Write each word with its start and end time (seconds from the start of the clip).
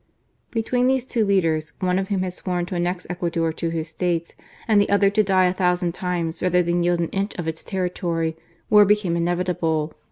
Between 0.49 0.87
these 0.87 1.05
two 1.05 1.23
leaders, 1.23 1.73
one 1.79 1.99
of 1.99 2.07
whom 2.07 2.23
had 2.23 2.33
sworn 2.33 2.65
to 2.65 2.73
annex 2.75 3.05
Ecuador 3.07 3.53
to 3.53 3.69
his 3.69 3.89
States, 3.89 4.33
and 4.67 4.81
the 4.81 4.89
other 4.89 5.11
to 5.11 5.21
die 5.21 5.45
a 5.45 5.53
thousand 5.53 5.91
times 5.93 6.41
rather 6.41 6.63
than 6.63 6.81
yield 6.81 7.01
an 7.01 7.09
inch 7.09 7.35
of 7.35 7.47
its 7.47 7.63
territory, 7.63 8.35
war 8.67 8.83
became 8.83 9.15
inevitable. 9.15 9.93